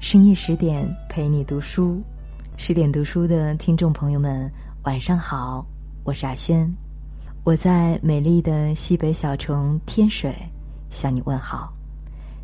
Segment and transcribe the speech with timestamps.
[0.00, 2.00] 深夜十点陪你读书，
[2.56, 4.50] 十点读书的听众朋友们，
[4.84, 5.64] 晚上好，
[6.04, 6.66] 我是阿轩，
[7.44, 10.34] 我在美丽的西北小城天水
[10.88, 11.70] 向你问好。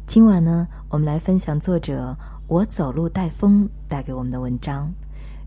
[0.06, 2.14] 今晚呢，我们来分享作者
[2.46, 4.92] 我走路带风带给我们的文章：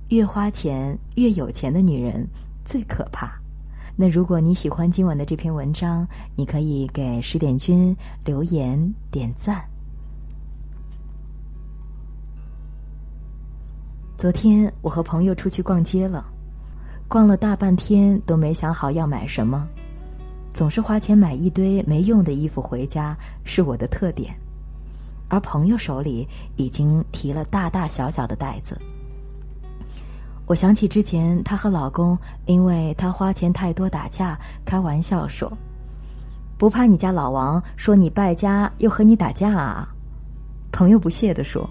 [0.07, 2.27] 越花钱越有钱的女人
[2.65, 3.31] 最可怕。
[3.95, 9.63] 那如果你喜欢今晚的这篇文章，你可以给十点君留言点赞。
[14.19, 16.25] 昨天我和朋友出去逛街了，
[17.07, 19.65] 逛了大半天都没想好要买什么，
[20.51, 24.35] 总是花钱买一堆没用的衣服回家是我的特点，
[25.29, 28.77] 而朋友手里已经提了大大小小的袋子。
[30.45, 35.49] 我想起之前她和老公因为她花钱太多打架，开玩笑说
[36.59, 39.87] ：“不怕你家老王说你败家又和你打架啊？”
[40.73, 41.69] 朋友不屑地说：“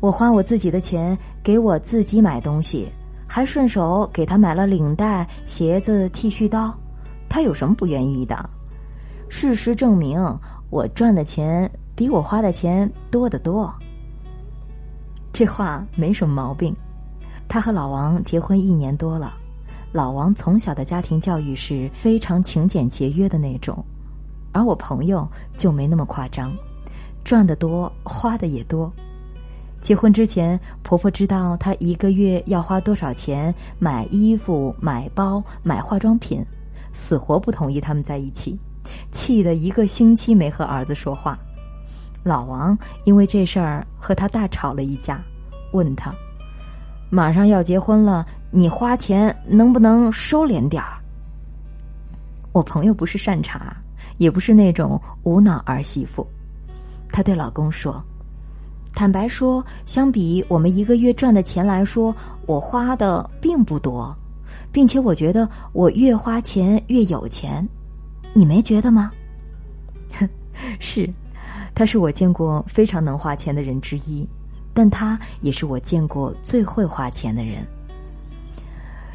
[0.00, 2.88] 我花我自己的钱给我自己买东西，
[3.26, 6.72] 还顺手给他买了领带、鞋子、剃须刀，
[7.28, 8.48] 他有什么不愿意的？
[9.28, 10.20] 事实证明，
[10.70, 13.72] 我赚的钱比我花的钱多得多。”
[15.32, 16.74] 这话没什么毛病。
[17.48, 19.34] 他和老王结婚一年多了，
[19.92, 23.84] 老王从小的家庭教育是非常勤俭节约的那种，
[24.52, 26.52] 而我朋友就没那么夸张，
[27.24, 28.92] 赚的多，花的也多。
[29.86, 36.44] 结婚之前，婆婆知道她一个月要花多少钱买衣服、买包、买化妆品，
[36.92, 38.58] 死活不同意他们在一起，
[39.12, 41.38] 气得一个星期没和儿子说话。
[42.24, 45.22] 老王因为这事儿和他大吵了一架，
[45.72, 46.12] 问他。
[47.08, 50.98] 马上要结婚了，你花钱能不能收敛点儿？
[52.50, 53.76] 我朋友不是善茬，
[54.18, 56.26] 也不是那种无脑儿媳妇。
[57.12, 58.04] 她对老公说
[58.96, 64.16] ：“坦白说，相比我们一个月赚的钱来说，我花的并不多，
[64.72, 67.68] 并且我觉得我越花钱越有钱。
[68.32, 69.12] 你没觉得吗？”
[70.18, 70.26] 哼，
[70.80, 71.12] 是，
[71.74, 74.26] 他是我见过非常能花钱的人之一。
[74.72, 77.66] 但他也是我见过最会花钱的人。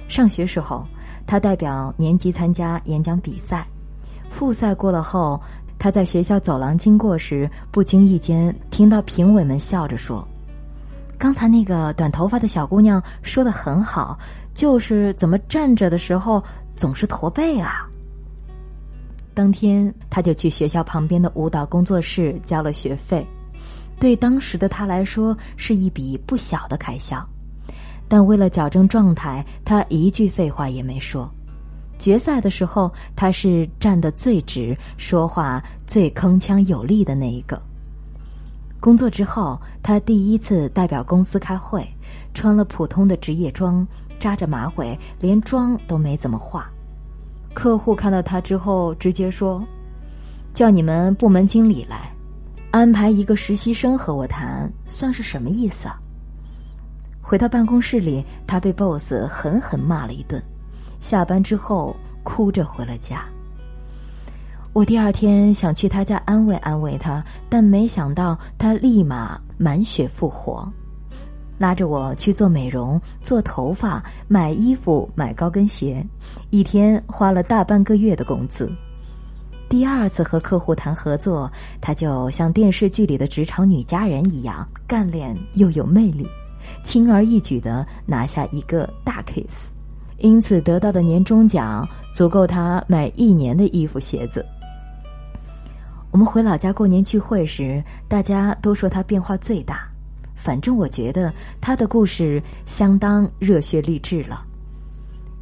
[0.07, 0.85] 上学时候，
[1.25, 3.65] 他代表年级参加演讲比赛，
[4.29, 5.41] 复赛过了后，
[5.81, 10.23] 他在学校走廊经过时，不经意间听到评委们笑着说
[11.17, 14.15] ：“刚才那个短头发的小姑娘说的很好，
[14.53, 16.43] 就是怎么站着的时候
[16.75, 17.89] 总是驼背啊。”
[19.33, 23.25] 当天，他就去学校旁边的舞蹈工作室交了学费。
[23.99, 27.27] 对当时的他来说是一笔不小的开销，
[28.07, 31.27] 但为了矫正状态，他一句废话也没说。
[32.01, 37.61] 决赛的时候，他是站得最直、说话最铿锵有力的那一个。
[38.79, 41.87] 工作之后，他第一次代表公司开会，
[42.33, 43.87] 穿了普通的职业装，
[44.19, 46.67] 扎着马尾，连妆都没怎么化。
[47.53, 49.63] 客户看到他之后，直接说
[50.55, 52.11] ：“叫你们部门经理来。”
[52.71, 55.99] 安排一个实习生和我谈，算是什么意思啊？
[57.21, 60.41] 回到办公室里，他被 boss 狠狠骂了一顿。
[61.01, 63.25] 下班之后，哭着回了家。
[64.71, 70.71] 我第二天想去他家安慰安慰他，但没想到他立马满血复活，
[71.57, 76.05] 拉着我去做美容、做头发、买衣服、买高跟鞋，
[76.51, 78.71] 一天花了大半个月的工资。
[79.67, 81.51] 第二次和客户谈合作，
[81.81, 86.27] 她就像电视剧里的职场女佳人一样干练又有魅力，
[86.83, 89.71] 轻而易举的拿下一个大 case，
[90.21, 94.45] 因此得到的年终奖足够他买一年的衣服鞋子。
[96.11, 99.87] 我们回老家过年聚会时，大家都说他变化最大，
[100.35, 104.43] 反正我觉得他的故事相当热血励志了。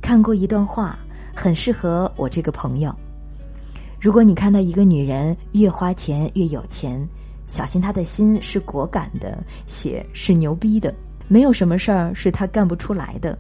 [0.02, 0.98] 看过一段话，
[1.36, 2.96] 很适合我这个朋友。
[4.00, 7.06] 如果你看到一个女人越花钱越有钱，
[7.48, 10.94] 小心她的心是果敢的，血是牛逼的，
[11.28, 13.38] 没有什么事儿是她干不出来的，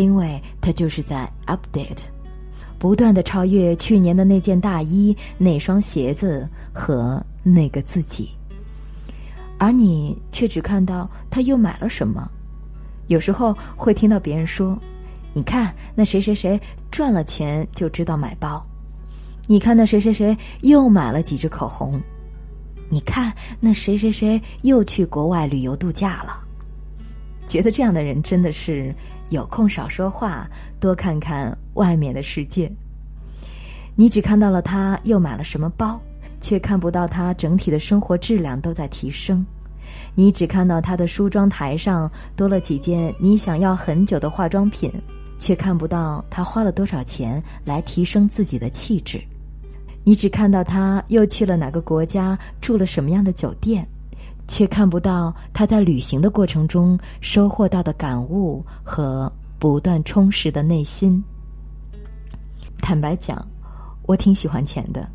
[0.00, 2.04] 因为他就是在 update，
[2.78, 8.30] 不断的超越去年的那件大衣、那双鞋子和那个自己，
[9.58, 12.28] 而你却只看到他又买了什么。
[13.08, 14.78] 有时候会听到别人说
[15.34, 16.60] ：“你看那谁谁谁
[16.90, 18.64] 赚了钱就知道买包。”
[19.46, 22.00] 你看那谁谁谁又买了几支口红，
[22.88, 26.40] 你看那谁谁谁又去国外旅游度假了。
[27.50, 28.94] 觉得这样的人真的是
[29.30, 30.48] 有空少说话，
[30.78, 32.70] 多看看外面的世界。
[33.96, 36.00] 你只看到了他又买了什么包，
[36.40, 39.44] 却看不到他整体的生活质量都在提升。
[40.14, 44.88] 你只看到他的梳妆台上多了几件你想要很久的化妆品，
[45.36, 49.20] 却看不到他花了多少钱来提升自己的气质。
[50.04, 53.84] 你只看到他又去了哪个国家，住了什么样的酒店，
[54.50, 61.22] 却看不到他在旅行的过程中收获到的感悟和不断充实的内心。
[62.82, 63.46] 坦白讲，
[64.08, 65.08] 我挺喜欢钱的。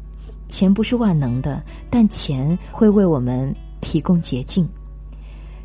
[0.47, 4.65] 钱不是万能的，但钱会为我们提供捷径。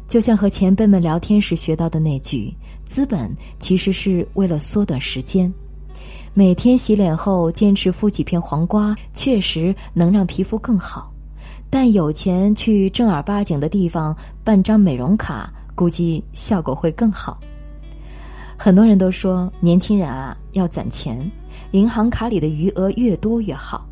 [0.08, 2.52] 就像和前辈们聊天时学到的那句
[2.84, 5.52] ：“资本其实是为了缩短时间。”
[6.34, 11.10] 每天洗脸后坚持敷几片黄瓜，确实能让皮肤更好。
[11.72, 17.40] 但有钱去正儿八经的地方办张美容卡，估计效果会更好。
[18.58, 21.19] 很多人都说，年轻人啊要攒钱，
[21.70, 23.87] 银行卡里的余额越多越好。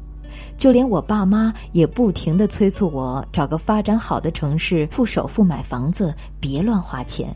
[0.56, 7.32] 就连我爸妈也不停的催促我找个发展好的城市付首付买房子，别乱花钱，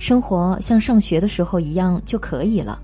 [0.00, 2.80] 生活像上学的时候一样就可以了。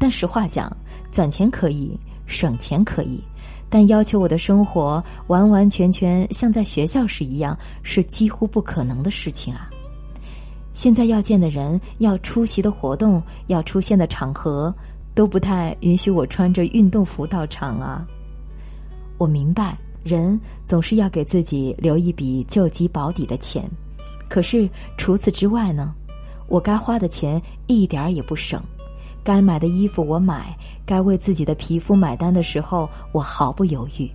[0.00, 0.76] 但实话讲，
[1.12, 1.96] 攒钱可以，
[2.28, 3.20] 省钱可以，
[3.68, 9.68] 但要求我的生活完完全全像在学校时一样，是几乎不可能的事情啊。
[10.72, 14.72] 现在要见的人、要出席的活动、要出现的场合，
[15.14, 18.06] 都不太允许我穿着运动服到场啊。
[19.16, 23.68] 我明白，人总是要给自己留一笔救急保底的钱，
[24.28, 25.92] 可是除此之外呢？
[26.46, 28.62] 我该花的钱一点儿也不省，
[29.24, 30.56] 该买的衣服我买，
[30.86, 34.10] 该为自己的皮肤买单的时候我毫不犹豫，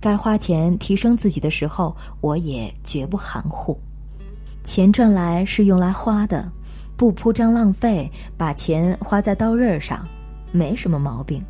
[0.00, 3.78] 该花钱提升自己的时候我也绝不含糊。
[4.64, 6.50] 钱赚来是用来花的，
[6.96, 10.06] 不铺张浪费，把钱花在刀刃上，
[10.50, 11.42] 没什么毛病。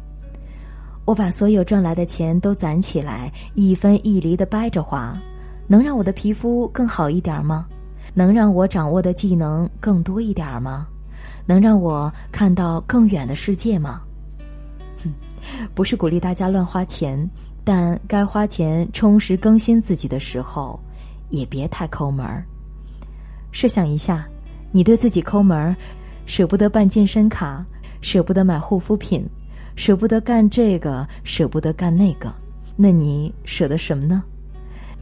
[1.04, 5.18] 我把所有赚来的钱都攒起来，一分一厘的掰着花，
[5.66, 7.66] 能让我的皮肤更好一点吗？
[8.14, 10.86] 能让我掌握的技能更多一点吗？
[11.46, 14.02] 能让我看到更远的世界吗？
[15.02, 15.12] 哼，
[15.74, 17.28] 不是鼓励大家乱花钱，
[17.64, 20.78] 但该花钱充实更新自己的时候，
[21.30, 22.44] 也别太抠门儿。
[23.50, 24.26] 设想一下，
[24.70, 25.76] 你对自己抠门儿，
[26.26, 27.64] 舍不得办健身卡，
[28.00, 29.28] 舍不得买护肤品。
[29.74, 32.30] 舍不得干这个，舍不得干那个，
[32.76, 34.22] 那你舍得什么呢？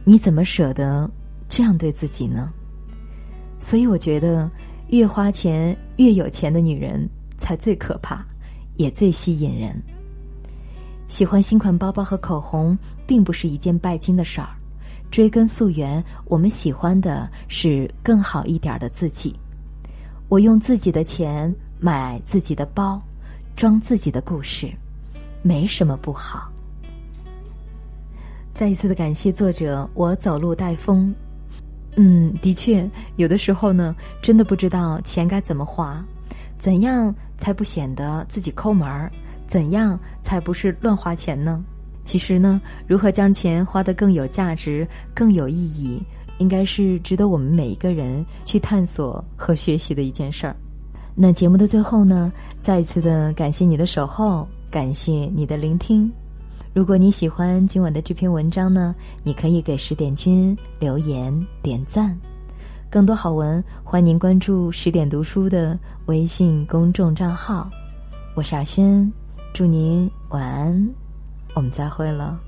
[0.05, 1.09] 你怎么舍得
[1.49, 2.49] 这样对自己呢？
[3.59, 4.49] 所以我觉得，
[4.91, 8.23] 越花钱越有钱的女人才最可怕，
[8.75, 9.81] 也最吸引人。
[11.07, 12.77] 喜欢新款包包和口红，
[13.07, 14.49] 并不是一件拜金的事儿。
[15.09, 19.35] 追根溯源，我们喜欢的是更好一点的自己。
[20.29, 23.01] 我用自己的钱买自己的包。
[23.53, 24.71] 装自己的故事，
[25.43, 26.49] 没什么不好。
[28.53, 31.13] 再一次的感谢作者，我走路带风。
[31.95, 36.03] 嗯，的确，有的时候呢，真的不知道钱该怎么花，
[36.57, 39.11] 怎样才不显得自己抠门儿，
[39.45, 41.63] 怎样才不是乱花钱呢？
[42.03, 46.01] 其实呢，如何将钱花得更有价值、更有意义，
[46.39, 50.55] 应该是值得我们每一个人去探索和学习的一件事儿。
[51.13, 56.11] 那节目的最后呢，再一次的感谢你的守候，感谢你的聆听。
[56.73, 62.17] 如果你喜欢今晚的这篇文章呢，你可以给十点君留言点赞。
[62.89, 67.69] 更多好文，欢迎关注十点读书的微信公众账号。
[68.35, 69.11] 我是阿轩，
[69.51, 70.89] 祝您晚安，
[71.55, 72.39] 我们再会了。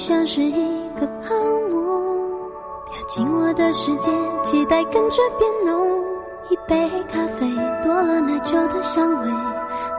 [0.00, 1.34] 像是一个泡
[1.70, 2.50] 沫，
[2.90, 4.10] 飘进我的世界，
[4.42, 6.02] 期待跟着变浓。
[6.48, 7.46] 一杯咖啡
[7.84, 9.28] 多了奶酒的香味，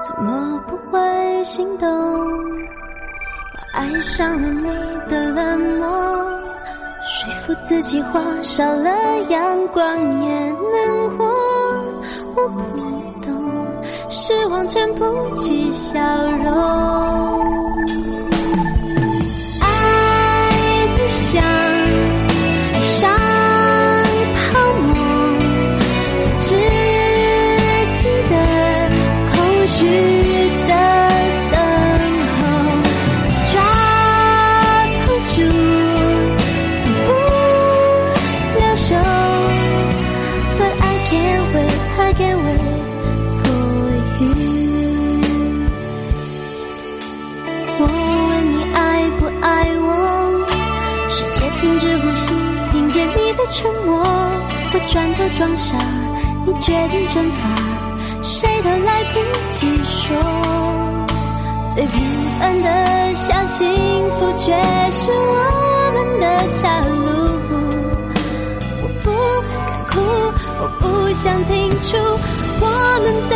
[0.01, 1.87] 怎么不会心动？
[1.87, 4.63] 我爱上了你
[5.07, 5.87] 的冷漠，
[7.03, 8.89] 说服自己花少了
[9.29, 9.85] 阳光
[10.23, 11.25] 也能活。
[12.35, 12.81] 我不
[13.23, 13.31] 懂，
[14.09, 15.99] 失望撑不起笑
[16.43, 17.40] 容。
[54.91, 55.73] 转头装傻，
[56.45, 57.55] 你决定蒸发，
[58.21, 60.17] 谁都来不及说。
[61.73, 62.01] 最平
[62.37, 63.73] 凡的小幸
[64.19, 64.51] 福，却
[64.91, 66.89] 是我们的岔路。
[68.81, 69.09] 我不
[69.49, 69.55] 敢
[69.91, 69.93] 哭，
[70.59, 70.83] 我不
[71.13, 71.95] 想听出
[72.59, 72.65] 我
[73.01, 73.35] 们的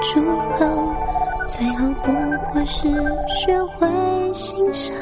[0.00, 0.64] 出口，
[1.46, 2.12] 最后不
[2.52, 2.88] 过是
[3.28, 3.88] 学会
[4.32, 4.94] 欣赏。